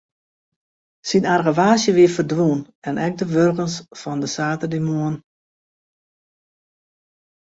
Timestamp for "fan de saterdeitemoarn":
3.99-5.17